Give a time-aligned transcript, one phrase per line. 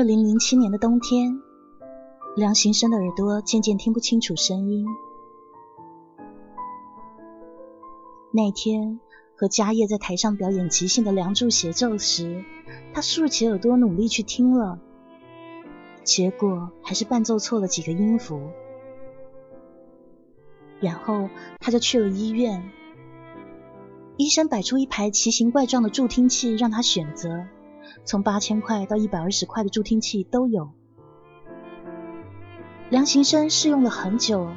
[0.00, 1.42] 二零零七年的冬天，
[2.34, 4.86] 梁行生的耳朵渐渐听不清楚声音。
[8.32, 8.98] 那天
[9.36, 12.42] 和家业在台上表演即兴的《梁祝》协奏时，
[12.94, 14.78] 他竖起耳朵努力去听了，
[16.02, 18.40] 结果还是伴奏错了几个音符。
[20.80, 22.70] 然后他就去了医院，
[24.16, 27.44] 医生摆出一排奇形怪状的助听器让他选择。
[28.04, 30.70] 从八千块到一百二十块的助听器都有。
[32.88, 34.48] 梁行生试用了很久，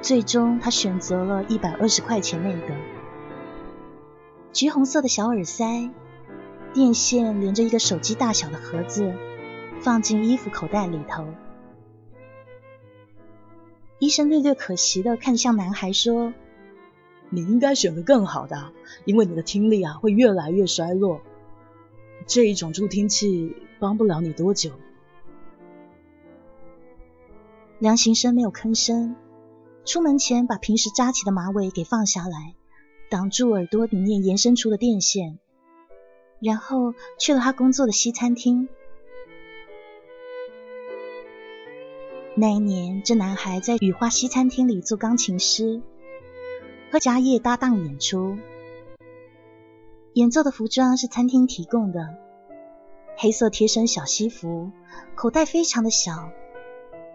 [0.00, 2.74] 最终他选择了一百二十块钱那个。
[4.52, 5.90] 橘红色的小耳塞，
[6.72, 9.12] 电线连着一个手机大小的盒子，
[9.80, 11.26] 放进衣服口袋里头。
[13.98, 16.32] 医生略略可惜的看向男孩说
[17.28, 18.72] ：“你应该选个更好的，
[19.04, 21.20] 因为你的听力啊会越来越衰落。”
[22.26, 24.72] 这一种助听器帮不了你多久。
[27.78, 29.14] 梁行生没有吭声，
[29.84, 32.54] 出门前把平时扎起的马尾给放下来，
[33.10, 35.38] 挡住耳朵里面延伸出的电线，
[36.40, 38.68] 然后去了他工作的西餐厅。
[42.34, 45.80] 那一年，这男孩在雨花西餐厅里做钢琴师，
[46.90, 48.36] 和家业搭档演出。
[50.16, 52.14] 演奏的服装是餐厅提供的，
[53.18, 54.70] 黑色贴身小西服，
[55.14, 56.30] 口袋非常的小，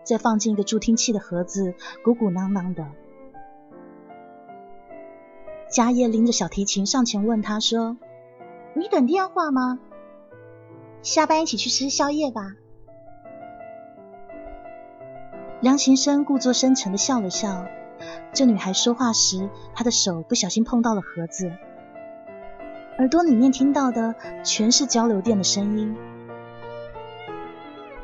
[0.03, 1.73] 再放进一个助听器的盒子，
[2.03, 2.87] 鼓鼓囊囊的。
[5.67, 7.97] 家业拎着小提琴上前问他说
[8.77, 9.79] ：“你等电话吗？
[11.01, 12.53] 下班一起去吃宵夜吧。”
[15.59, 17.65] 梁行生故作深沉的笑了笑。
[18.31, 21.51] 这女孩说话时，他的手不小心碰到了盒子。
[23.01, 24.13] 耳朵里面听到的
[24.43, 25.95] 全是交流电的声音。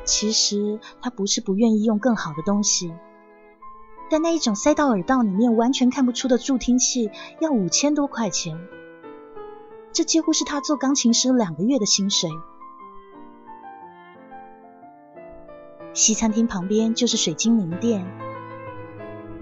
[0.04, 2.92] 其实他不是不愿意用更好的东西，
[4.10, 8.60] 但那一种塞到耳道里面完全看不出的助听器要五千多块钱，
[9.94, 12.32] 这几乎是他做钢琴师两个月的薪水。
[15.94, 18.04] 西餐厅旁边就是水晶灵店，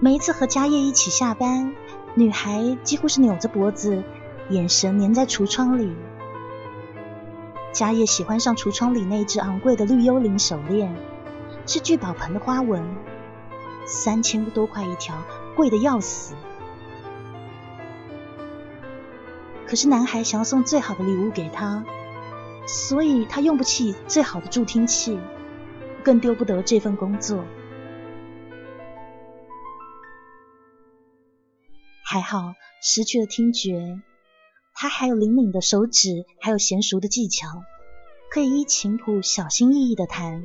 [0.00, 1.74] 每一次和家业一起下班，
[2.14, 4.02] 女孩几乎是扭着脖子。
[4.50, 5.92] 眼神粘在橱窗里，
[7.72, 10.94] 家业喜欢上橱窗里那只昂贵的绿幽灵手链，
[11.66, 12.84] 是聚宝盆的花纹，
[13.86, 15.20] 三千多块一条，
[15.56, 16.34] 贵的要死。
[19.66, 21.84] 可是男孩想要送最好的礼物给她，
[22.68, 25.18] 所以他用不起最好的助听器，
[26.04, 27.44] 更丢不得这份工作。
[32.04, 34.00] 还好失去了听觉。
[34.78, 37.62] 他还有灵敏的手指，还有娴熟的技巧，
[38.30, 40.44] 可以依琴谱小心翼翼的弹。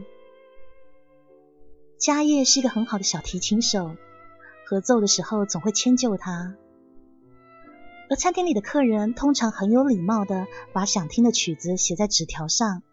[1.98, 3.94] 家业是一个很好的小提琴手，
[4.66, 6.56] 合奏的时候总会迁就他。
[8.10, 12.84] 而餐厅里的客人通常很有礼貌的把想听的曲子写在纸条上。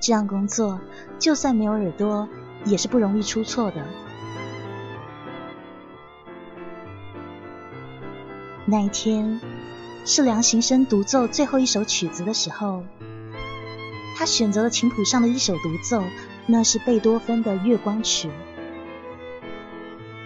[0.00, 0.80] 这样工作，
[1.18, 2.30] 就算没有耳朵，
[2.64, 3.86] 也是不容易出错的。
[8.66, 9.40] 那一天
[10.04, 12.82] 是梁行生独奏最后一首曲子的时候，
[14.16, 16.02] 他选择了琴谱上的一首独奏，
[16.46, 18.28] 那是贝多芬的《月光曲》，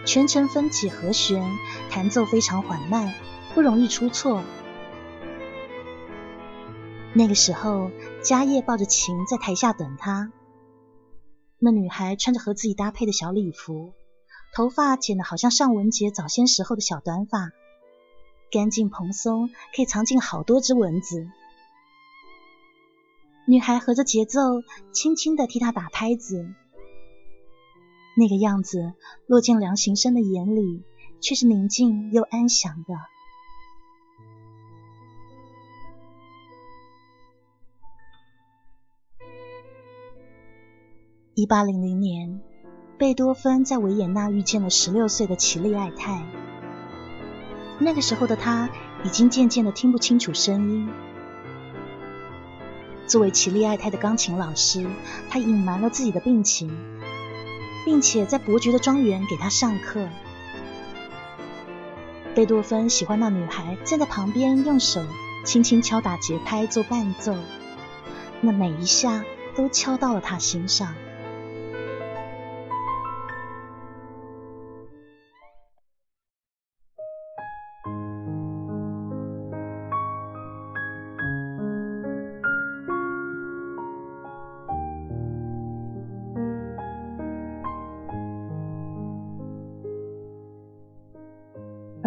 [0.05, 1.43] 全程分几和弦，
[1.91, 3.13] 弹奏非常缓慢，
[3.53, 4.43] 不容易出错。
[7.13, 7.91] 那个时候，
[8.23, 10.31] 家业抱着琴在台下等他，
[11.59, 13.93] 那女孩穿着和自己搭配的小礼服，
[14.53, 17.51] 头发剪得好像尚雯婕早先时候的小短发。
[18.55, 21.27] 干净蓬松，可以藏进好多只蚊子。
[23.45, 24.39] 女孩合着节奏，
[24.93, 26.47] 轻轻的替他打拍子，
[28.15, 28.93] 那个样子
[29.27, 30.83] 落进梁行生的眼里，
[31.19, 32.95] 却是宁静又安详的。
[41.33, 42.39] 一八零零年，
[42.97, 46.25] 贝多芬在维也纳遇见了十六岁的齐利艾泰。
[47.79, 48.69] 那个时候的他
[49.03, 50.89] 已经渐渐的听不清楚声音。
[53.05, 54.87] 作为齐丽爱泰的钢琴老师，
[55.29, 56.75] 他隐瞒了自己的病情，
[57.85, 60.07] 并且在伯爵的庄园给他上课。
[62.33, 65.05] 贝多芬喜欢那女孩站在旁边，用手
[65.45, 67.35] 轻轻敲打节拍做伴奏，
[68.41, 69.23] 那每一下
[69.55, 70.95] 都敲到了他心上。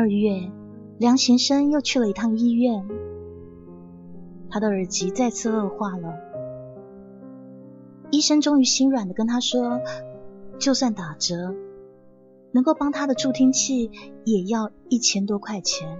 [0.09, 0.51] 月，
[0.99, 2.87] 梁行生又去了一趟医院。
[4.51, 6.15] 他的耳疾再次恶化了。
[8.11, 9.81] 医生终于心软的跟他说
[10.59, 11.55] ：“就算打折，
[12.53, 13.91] 能够帮他的助听器
[14.25, 15.99] 也要一千多块钱。”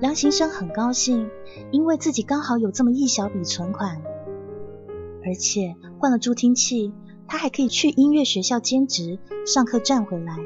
[0.00, 1.30] 梁行生很高兴，
[1.70, 4.02] 因为自己刚好有这么一小笔存款，
[5.24, 6.92] 而且换了助听器，
[7.28, 10.36] 他还可以去音乐学校兼职，上课赚回来。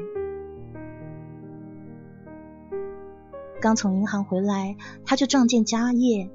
[3.59, 6.29] 刚从银行回来，他就撞见家业。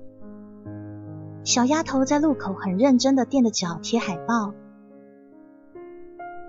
[1.44, 4.54] 小丫头在路口很认真的垫着脚贴海报，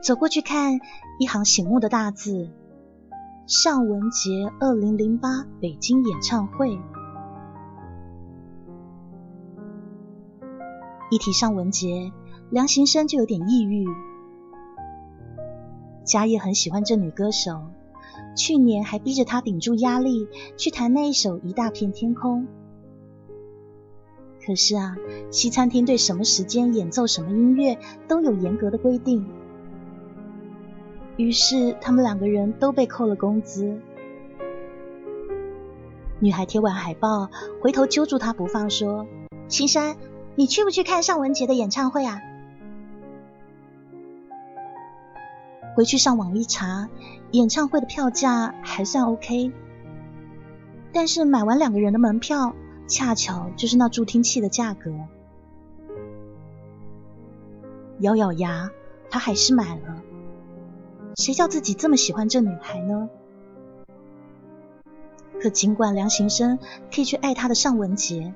[0.04, 0.80] 走过去看
[1.20, 2.50] 一行醒目的大字：
[3.48, 6.80] 尚雯婕二零零八北京演唱会。
[11.12, 12.12] 一提尚雯婕，
[12.50, 13.86] 梁行生就有点抑郁。
[16.04, 17.62] 家业很喜欢这女歌手。
[18.36, 20.28] 去年还逼着他顶住压力
[20.58, 22.42] 去弹那一首《一大片天空》，
[24.46, 24.96] 可是啊，
[25.32, 27.78] 西餐厅对什么时间演奏什么音乐
[28.08, 29.26] 都有严格的规定，
[31.16, 33.80] 于是他们两个人都被扣了工资。
[36.20, 37.30] 女孩贴完海报，
[37.62, 39.06] 回头揪住他不放，说
[39.50, 39.98] ：“青山，
[40.36, 42.22] 你去不去看尚雯婕的演唱会啊？”
[45.76, 46.88] 回去上网一查，
[47.34, 49.52] 演唱会的票价还算 OK，
[50.92, 52.54] 但是买完两个人的门票，
[52.88, 54.92] 恰巧就是那助听器的价格。
[57.98, 58.70] 咬咬牙，
[59.10, 60.04] 他还是买了。
[61.16, 63.10] 谁叫自己这么喜欢这女孩呢？
[65.42, 66.60] 可尽管梁行生
[66.94, 68.32] 可以去爱他的尚雯婕，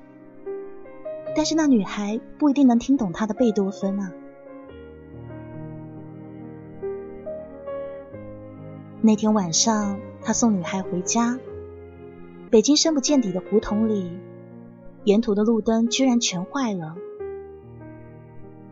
[1.36, 4.12] 但是那女孩不一定能听懂他的贝多芬啊。
[9.00, 11.38] 那天晚上，他送女孩回家。
[12.50, 14.10] 北京深不见底的胡同里，
[15.04, 16.96] 沿途的路灯居然全坏了。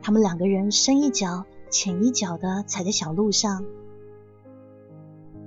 [0.03, 3.65] 他们两个人深一脚浅一脚的踩在小路上。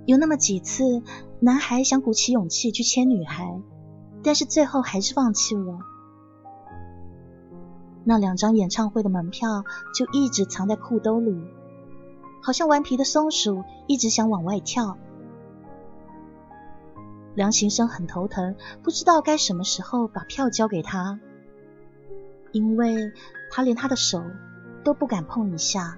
[0.06, 1.04] 有那么几次，
[1.42, 3.62] 男孩想鼓起勇气去牵女孩，
[4.24, 5.80] 但是最后还是放弃了。
[8.06, 11.44] 那两张演唱会的门票就一直藏在裤兜里。
[12.42, 14.98] 好像顽皮的松鼠一直想往外跳。
[17.36, 21.20] 梁行生很头疼，不知道该什么时候把票交给他，
[22.52, 23.14] 因为
[23.52, 24.24] 他连他的手
[24.84, 25.98] 都不敢碰一下。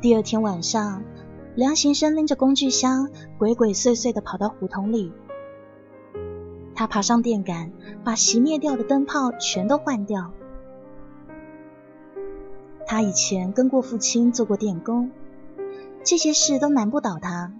[0.00, 1.02] 第二天晚上，
[1.56, 5.12] 梁行生拎着工具箱，鬼鬼祟祟的跑到胡同里。
[6.76, 7.72] 他爬上电杆，
[8.04, 10.32] 把熄灭掉的灯泡全都换掉。
[12.88, 15.10] 他以前跟过父亲做过电工，
[16.02, 17.52] 这些事都难不倒他。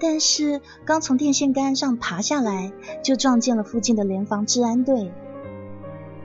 [0.00, 2.72] 但是刚从电线杆上爬下来，
[3.04, 5.12] 就撞见了附近的联防治安队。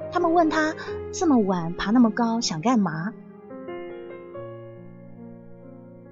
[0.10, 0.74] 他们问他
[1.12, 3.14] 这么晚爬那么高想干嘛？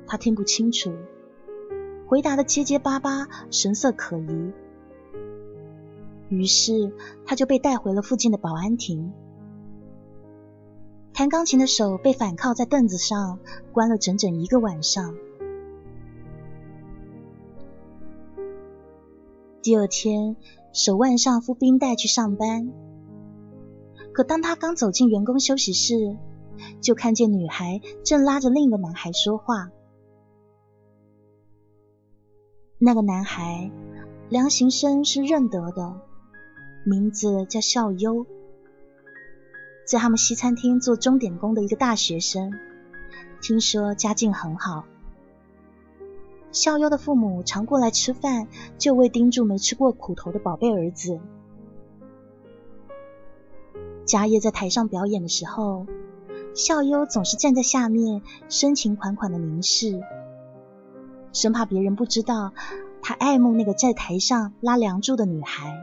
[0.05, 0.91] 他听不清楚，
[2.07, 4.51] 回答的结结巴巴，神色可疑。
[6.27, 6.91] 于是
[7.25, 9.13] 他就被带回了附近的保安亭。
[11.13, 13.39] 弹钢琴的手被反铐在凳子上，
[13.73, 15.15] 关了整整一个晚上。
[19.61, 20.37] 第二天，
[20.71, 22.71] 手腕上敷冰袋去上班。
[24.13, 26.17] 可当他刚走进员工休息室，
[26.81, 29.69] 就看见女孩正拉着另一个男孩说话。
[32.77, 33.69] 那个男孩，
[34.29, 36.01] 梁行生是认得的，
[36.85, 38.25] 名字叫笑优。
[39.89, 42.53] 在他们西餐厅做钟点工的一个大学生，
[43.41, 44.83] 听说家境很好。
[46.51, 48.45] 笑优的父母常过来吃饭，
[48.77, 51.19] 就为盯住没吃过苦头的宝贝儿子。
[54.05, 55.87] 家业在台上表演的时候，
[56.53, 60.03] 笑优总是站在下面，深情款款的凝视，
[61.33, 62.53] 生怕别人不知道
[63.01, 65.73] 他爱慕那个在台上拉梁柱的女孩。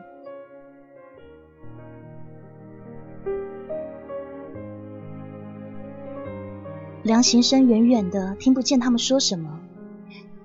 [7.07, 9.61] 梁行生远远的听不见他们说什么，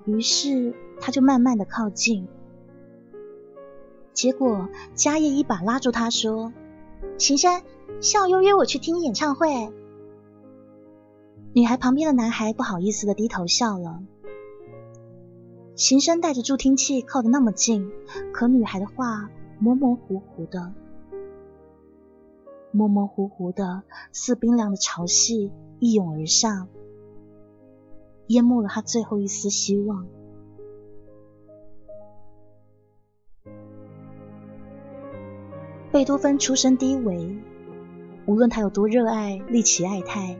[0.04, 2.28] 于是他就慢慢的靠近。
[4.12, 6.52] 结果嘉业一把拉住他说
[7.18, 7.62] ：“行生，
[8.00, 9.72] 笑优约我去听演唱会。”
[11.52, 14.00] 女孩旁边的男孩不好意思的低头笑了。
[15.74, 17.90] 行生带着助听器靠得那么近，
[18.32, 20.72] 可女孩的话模模糊糊的，
[22.70, 25.50] 模模糊糊的，似冰凉的潮汐。
[25.84, 26.68] 一涌而上，
[28.28, 30.06] 淹没了他最后一丝希望。
[35.90, 37.36] 贝多芬出身低微，
[38.26, 40.38] 无论他有多热爱利奇爱泰，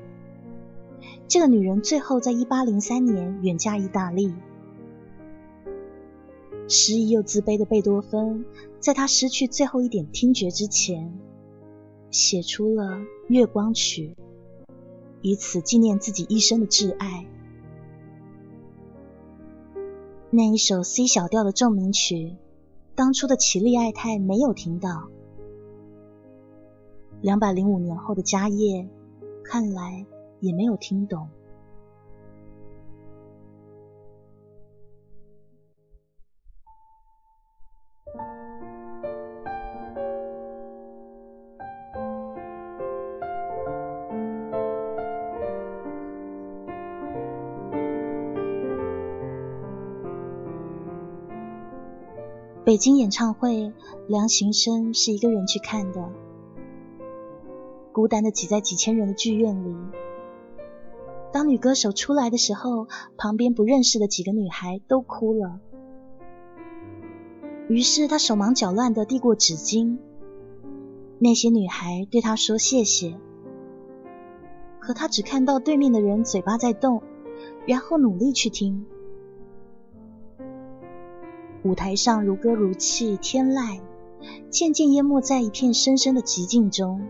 [1.26, 4.32] 这个女人最后在一八零三年远嫁意大利。
[6.68, 8.44] 失意又自卑的贝多芬，
[8.78, 11.18] 在他失去最后一点听觉之前，
[12.12, 12.84] 写出了
[13.26, 14.14] 《月光曲》。
[15.22, 17.26] 以此纪念自己一生的挚爱。
[20.30, 22.36] 那一首 C 小调的奏鸣曲，
[22.94, 25.08] 当初的奇丽爱太没有听到。
[27.20, 28.88] 两百零五年后的家业，
[29.44, 30.04] 看来
[30.40, 31.28] 也没有听懂。
[52.72, 53.70] 北京演唱会，
[54.08, 56.10] 梁行生是一个人去看的，
[57.92, 59.76] 孤单的挤在几千人的剧院里。
[61.34, 62.88] 当女歌手出来的时候，
[63.18, 65.60] 旁边不认识的几个女孩都哭了。
[67.68, 69.98] 于是他手忙脚乱的递过纸巾，
[71.18, 73.18] 那些女孩对他说谢谢，
[74.80, 77.02] 可他只看到对面的人嘴巴在动，
[77.66, 78.86] 然后努力去听。
[81.62, 83.80] 舞台上如歌如泣，天籁
[84.50, 87.00] 渐渐淹没在一片深深的寂静中。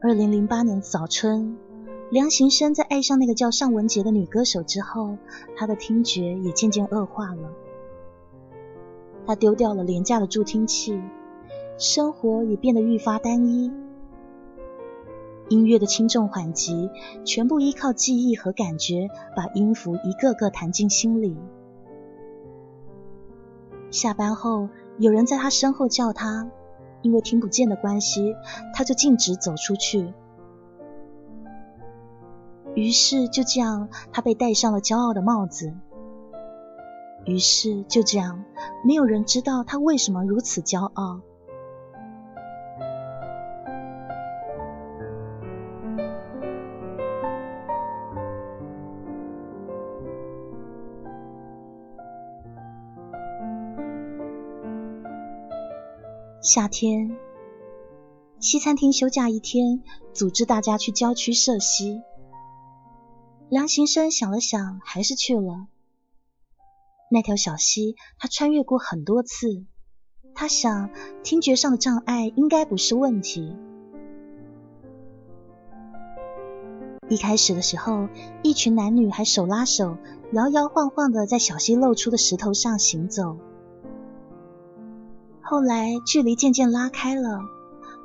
[0.00, 1.58] 二零零八年早春，
[2.10, 5.18] 梁行生在爱上那个叫尚雯婕的女歌手之后，
[5.56, 7.50] 他的听觉也渐渐恶化了。
[9.26, 10.98] 他丢掉了廉价的助听器。
[11.78, 13.70] 生活也变得愈发单一，
[15.50, 16.90] 音乐的轻重缓急
[17.24, 21.36] 全部依靠记忆和感觉，把音符一个个弹进心里。
[23.90, 26.50] 下班后，有人在他身后叫他，
[27.02, 28.34] 因为听不见的关系，
[28.74, 30.14] 他就径直走出去。
[32.74, 35.74] 于是就这样，他被戴上了骄傲的帽子。
[37.26, 38.44] 于是就这样，
[38.82, 41.20] 没有人知道他为什么如此骄傲。
[56.46, 57.16] 夏天，
[58.38, 59.82] 西餐厅休假一天，
[60.14, 62.02] 组织大家去郊区涉溪。
[63.48, 65.66] 梁行生想了想，还是去了。
[67.10, 69.66] 那条小溪，他穿越过很多次。
[70.36, 70.90] 他想，
[71.24, 73.56] 听觉上的障碍应该不是问题。
[77.08, 78.06] 一开始的时候，
[78.44, 79.96] 一群男女还手拉手，
[80.30, 83.36] 摇摇晃晃的在小溪露出的石头上行走。
[85.48, 87.38] 后来距离渐渐拉开了，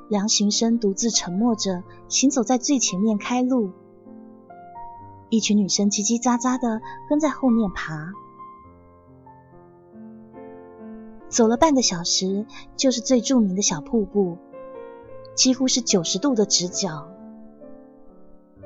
[0.10, 3.72] 梁行生独自沉默着行走在最前面开路，
[5.30, 8.14] 一群女生叽叽喳喳的跟在后面爬。
[11.30, 12.46] 走了半个小时，
[12.78, 14.38] 就是最著名的小瀑布，
[15.34, 17.08] 几乎是九十度的直角，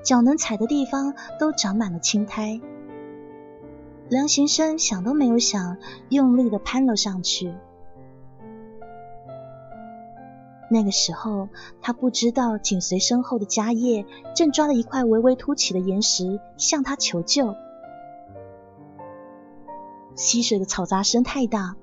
[0.03, 2.59] 脚能踩的地方都长满了青苔。
[4.09, 5.77] 梁行生想都没有想，
[6.09, 7.53] 用力的攀了上去。
[10.69, 11.49] 那个时候，
[11.81, 14.05] 他不知道紧随身后的家业
[14.35, 17.55] 正抓着一块微微凸起的岩石向他求救。
[20.15, 21.75] 溪水的嘈杂声太大，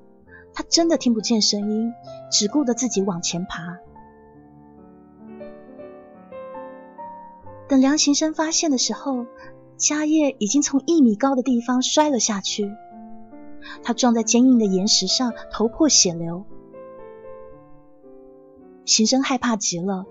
[0.55, 1.93] 他真的听不见声音，
[2.31, 3.79] 只顾着自己往前爬。
[7.69, 9.27] 等梁行生发现的时候，
[9.79, 12.71] 迦叶已经从一米高的地方摔了下去，
[13.83, 16.45] 他撞在坚硬的岩石上，头破血流。
[18.93, 20.05] 行生害怕极了，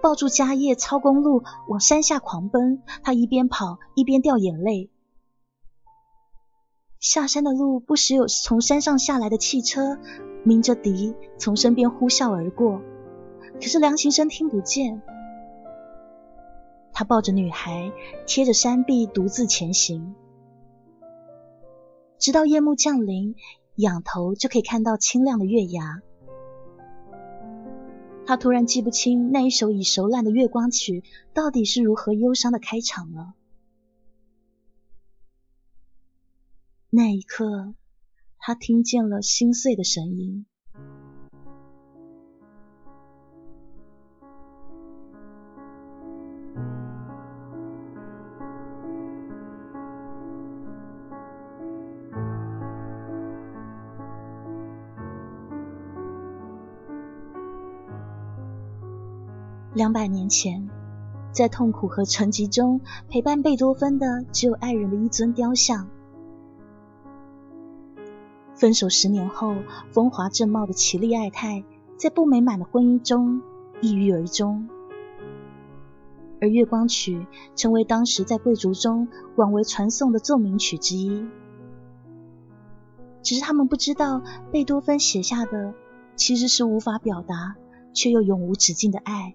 [0.00, 2.80] 抱住家业，抄公路往山下狂奔。
[3.02, 4.88] 他一边跑一边掉眼泪。
[7.00, 9.98] 下山的路不时有从山上下来的汽车，
[10.44, 12.82] 鸣着笛从身边呼啸而过，
[13.54, 15.02] 可是梁行生听不见。
[16.92, 17.90] 他抱着女孩，
[18.28, 20.14] 贴着山壁独自前行，
[22.20, 23.34] 直到夜幕降临，
[23.74, 26.00] 仰头就可以看到清亮的月牙。
[28.26, 31.04] 他突然记不清那一首已熟烂的月光曲
[31.34, 33.34] 到底是如何忧伤的开场了。
[36.88, 37.74] 那一刻，
[38.38, 40.46] 他听见了心碎的声音。
[59.74, 60.70] 两百年前，
[61.32, 65.88] 在痛苦和沉寂中陪伴贝多芬的，只有爱人的一尊雕像。
[68.54, 69.56] 分手十年后，
[69.90, 71.64] 风华正茂的绮丽爱太，
[71.96, 73.42] 在不美满的婚姻中
[73.80, 74.68] 抑郁而终。
[76.40, 77.16] 而《月光曲》
[77.56, 81.26] 成为当时在贵族中广为传颂的奏鸣曲之一。
[83.22, 85.74] 只是他们不知道，贝多芬写下的
[86.14, 87.56] 其实是无法表达
[87.92, 89.34] 却又永无止境的爱。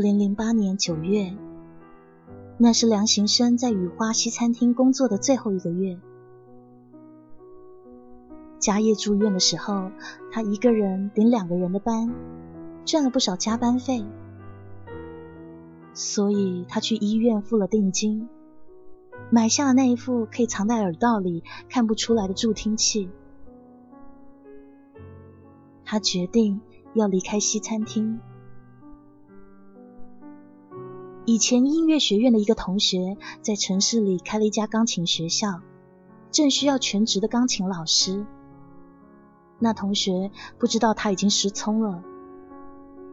[0.00, 1.34] 零零八年九月，
[2.56, 5.98] 那是梁行生在雨花西餐厅工作的最后一个月。
[8.58, 9.90] 家业住院的时候，
[10.32, 12.14] 他一个人顶两个人的班，
[12.86, 14.06] 赚了不少加班费，
[15.92, 18.26] 所以他去医院付了定金，
[19.30, 23.10] 买下了那一副可以藏在耳道里看不出来的助听器。
[25.84, 26.62] 他决定
[26.94, 28.18] 要离开西餐厅。
[31.30, 35.60] 以前音乐学院的一个同学在城市里开了一家钢琴学校，
[36.32, 38.26] 正需要全职的钢琴老师。
[39.60, 42.02] 那同学不知道他已经失聪了，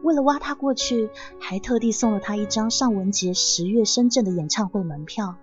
[0.02, 5.36] 为了挖他过去，还特地送了他一张尚雯婕十月深圳的演唱会门票。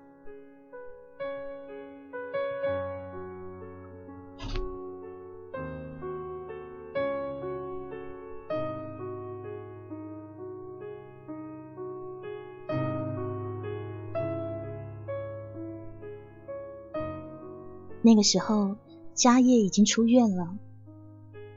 [18.06, 18.76] 那个时候，
[19.16, 20.56] 家业已经出院了，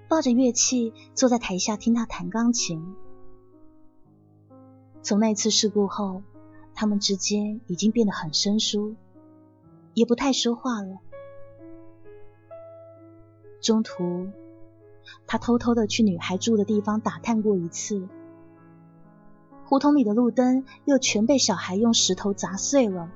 [0.08, 2.96] 抱着乐器坐在台下听他弹钢琴。
[5.02, 6.22] 从那次事故后，
[6.74, 8.96] 他们之间已经变得很生疏，
[9.92, 11.00] 也不太说话了。
[13.61, 14.28] 中途，
[15.26, 18.08] 他偷偷的去女孩住的地方打探过一次，
[19.66, 23.11] 胡同里的路灯又全被小孩用石头砸碎了。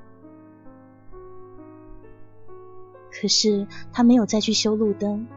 [3.22, 5.28] 可是他没有再去修路灯，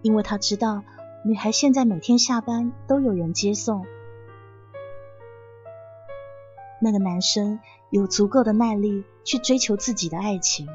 [0.00, 0.82] 因为他知道
[1.22, 3.84] 女孩现在每天下班都有人接送。
[6.80, 10.66] 那个男生有足够的耐力去追求自己的爱情。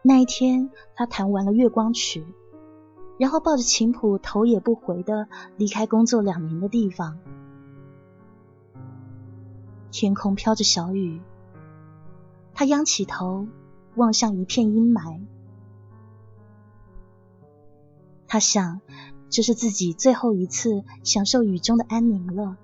[0.00, 2.20] 那一天，他弹完了《月光曲》，
[3.18, 7.18] 然后抱着琴谱，头也不回的离开工作两年的地方。
[9.92, 11.20] 天空飘着小雨，
[12.54, 13.46] 他仰起头
[13.94, 15.20] 望向一片阴霾。
[18.26, 18.80] 他想，
[19.28, 22.56] 这是自己最后一次享受雨中的安宁了。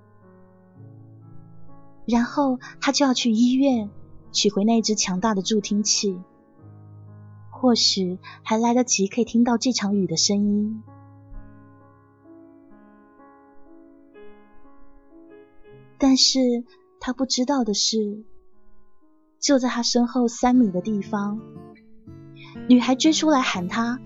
[2.07, 3.91] 然后他就要去医院
[4.31, 6.19] 取回那只强大的助听器，
[7.51, 10.81] 或许还来得及可以听到这场雨的声音。
[15.99, 16.65] 但是。
[16.99, 18.23] 他不知道的是，
[19.39, 21.39] 就在他身后三米的地方，
[22.67, 23.99] 女孩追出来喊他。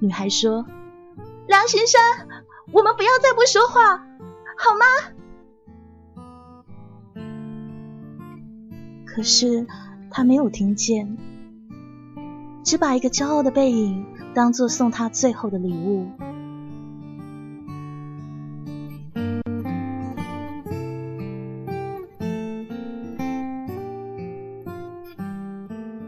[0.00, 0.66] 女孩说
[1.46, 2.00] ：“梁先生，
[2.72, 3.98] 我们不要再不说话，
[4.58, 4.84] 好吗？”
[9.06, 9.66] 可是
[10.10, 11.16] 他没有听见，
[12.64, 16.08] 只把一个骄傲的背影当做送他最后的礼物。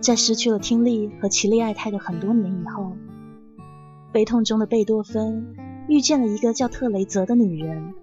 [0.04, 2.94] 在失去了听力和齐利爱泰的很多年以后。
[4.12, 5.56] 悲痛中的贝多芬
[5.88, 7.94] 遇见了一个叫特雷泽的女人，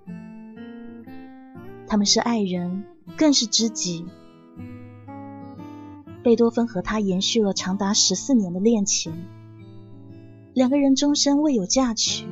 [1.87, 2.85] 他们是爱人，
[3.15, 4.07] 更是知己。
[6.23, 9.13] 贝多芬和她延续了长达十四年的恋情，
[10.55, 12.25] 两个人终身未有嫁娶。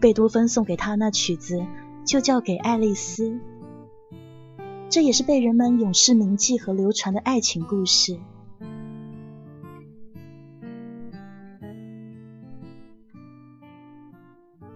[0.00, 1.64] 贝多芬送给她那曲子
[2.06, 3.38] 就叫给爱丽丝，
[4.96, 8.18] 这也是被人们永世铭记和流传的爱情故事。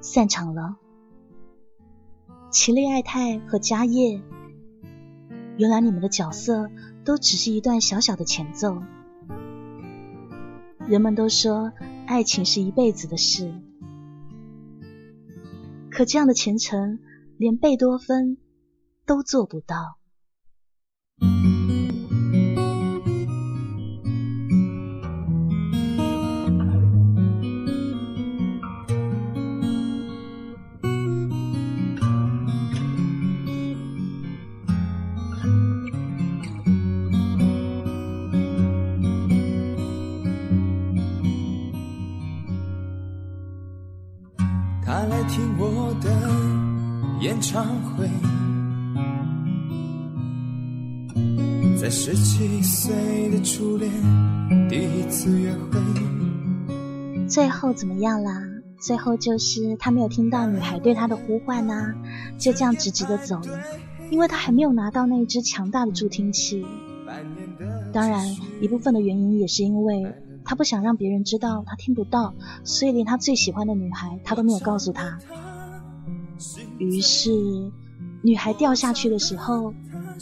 [0.02, 0.76] 散场了，
[2.50, 4.20] 齐利艾泰和家叶，
[5.56, 6.70] 原来你们的角色
[7.02, 8.82] 都只是一段小小的前奏。
[10.86, 11.72] 人们都说
[12.06, 13.54] 爱情是一辈子的事，
[15.90, 16.98] 可这样的前程，
[17.38, 18.36] 连贝多芬
[19.06, 19.96] 都做不到。
[47.52, 48.08] 唱会，
[51.76, 53.90] 在十七岁的初恋
[54.68, 55.80] 第一次约会。
[57.28, 58.40] 最后怎么样啦？
[58.78, 61.92] 最后就是他没有听到女孩对他的呼唤呐，
[62.38, 63.58] 就这样直直的走了，
[64.12, 66.64] 因为他还没有拿到那一只强大的助听器。
[67.92, 68.28] 当然，
[68.60, 72.32] 一部分的原因也是因为他不想让别人知道他听不到，
[72.62, 75.18] 所以连他最喜欢的女孩他都没有告诉他。
[76.78, 77.30] 于是，
[78.22, 79.72] 女孩掉下去的时候，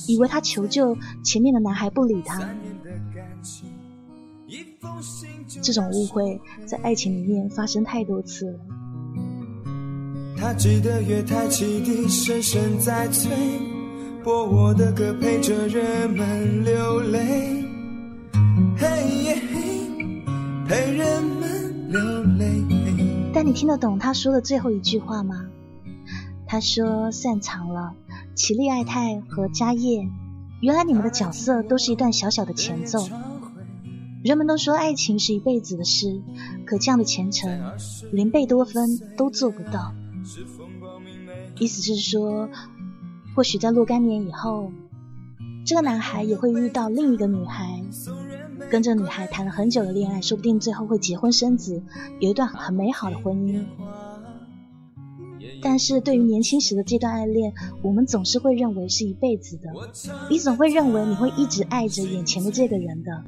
[0.06, 2.48] 以为他求救，前面的男孩不理他。
[5.62, 8.58] 这种误会在爱情里面发生太多次了。
[10.36, 13.30] 他记得月台汽笛声声在催，
[14.22, 17.64] 播我的歌陪着人们流泪，
[18.76, 18.86] 嘿
[19.34, 20.24] 嘿，
[20.66, 22.00] 陪人们流
[22.38, 22.62] 泪。
[23.34, 25.46] 但你听得懂他说的最后一句话吗？
[26.50, 27.92] 他说：“散场了，
[28.34, 30.08] 齐利爱泰和迦叶，
[30.62, 33.06] 原来你们的角色都是一段小小的前奏。
[34.24, 36.22] 人们都说爱情是一辈子的事，
[36.64, 37.60] 可这样的前程，
[38.12, 39.92] 连贝多芬都做不到。
[41.58, 42.48] 意思是说，
[43.36, 44.72] 或许在若干年以后，
[45.66, 47.84] 这个男孩也会遇到另一个女孩，
[48.70, 51.82] 跟这女孩谈了很久的恋爱，说不定最后会结婚生子，
[52.20, 53.66] 有一段很美好的婚姻。”
[55.62, 59.70] 但是对于年轻时的这段爱恋，我们总是会认为是一辈子的。
[60.30, 63.24] 你总会认为你会一直爱着眼前的这个人的。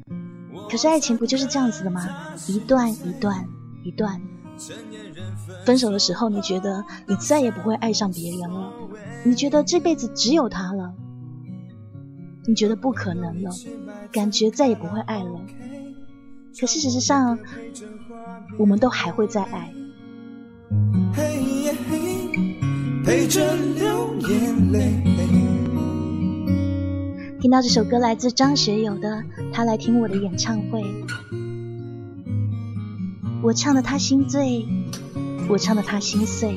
[0.69, 2.09] 可是爱情不就是这样子的吗？
[2.47, 3.45] 一段一段
[3.85, 4.21] 一段，
[5.65, 8.73] 分手的时候，你觉得你再也不会爱上别人了，
[9.25, 10.95] 你觉得这辈子只有他了，
[12.47, 13.51] 你觉得不可能了，
[14.13, 15.41] 感觉再也不会爱了。
[16.61, 17.39] 可事实上，
[18.59, 19.73] 我们都还会再爱。
[23.11, 24.79] 陪着流眼泪。
[27.41, 29.09] 听到这首歌来自张学友的
[29.53, 30.81] 《他来听我的演唱会》，
[33.43, 34.65] 我唱的他心醉，
[35.49, 36.55] 我唱的他心碎。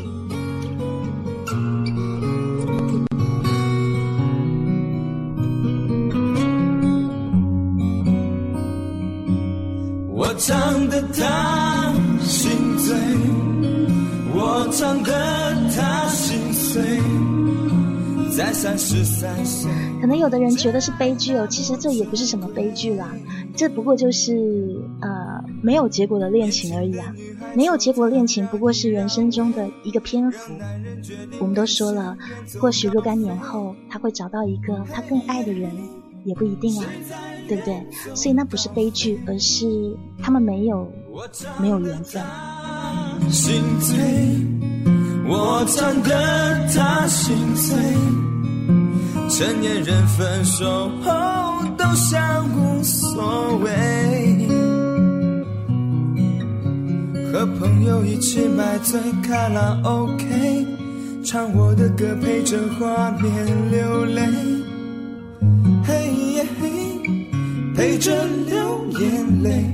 [10.07, 12.95] 我唱的他心醉，
[14.35, 15.62] 我唱的。
[20.01, 23.15] 可能有的人觉得是悲剧哦，其实这也不是什么悲剧啦，
[23.55, 27.13] 这不过就是呃没有结果的恋情而已啊，
[27.55, 30.53] 没有结果的恋情不过是人生中的一个篇幅。
[31.39, 32.17] 我们都说了，
[32.59, 35.71] 或许若干年后他会找到一个他更爱的人，
[36.25, 36.85] 也不一定啊，
[37.47, 37.85] 对不对？
[38.15, 40.91] 所以那不是悲剧，而是他们没有
[41.59, 42.21] 没有缘分。
[45.25, 47.75] 我唱得他心碎，
[49.29, 51.43] 成年人分手后。
[51.75, 54.47] 都像无所谓。
[57.31, 60.67] 和朋友一起买醉卡拉 OK，
[61.25, 64.21] 唱我的歌陪着画面流泪，
[65.83, 66.69] 嘿耶嘿，
[67.75, 69.73] 陪着流眼泪。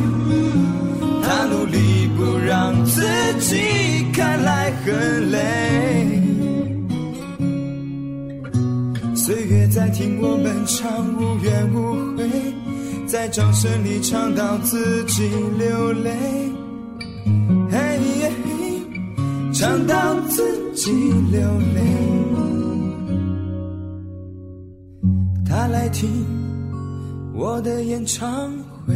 [1.33, 3.01] 他努力不让自
[3.39, 3.55] 己
[4.11, 6.19] 看来很累。
[9.15, 12.29] 岁月在听我们唱，无怨无悔，
[13.07, 16.11] 在掌声里唱到自己流泪，
[17.71, 17.79] 嘿，
[19.53, 20.91] 唱到自己
[21.31, 21.41] 流
[21.73, 21.81] 泪。
[25.45, 26.09] 他来听
[27.33, 28.51] 我的演唱
[28.85, 28.95] 会，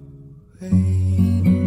[0.61, 1.60] 会。